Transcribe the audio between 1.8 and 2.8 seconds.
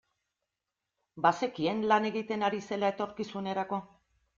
lan egiten ari